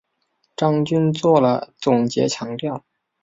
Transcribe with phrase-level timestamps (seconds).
[0.55, 2.83] 张军作了总结强调